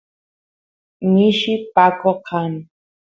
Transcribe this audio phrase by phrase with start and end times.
[1.11, 2.51] mishi paqo kan